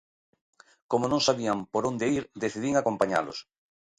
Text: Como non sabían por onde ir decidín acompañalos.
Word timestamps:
Como 0.91 1.05
non 1.11 1.25
sabían 1.27 1.59
por 1.73 1.83
onde 1.91 2.05
ir 2.17 2.23
decidín 2.43 2.75
acompañalos. 2.77 3.37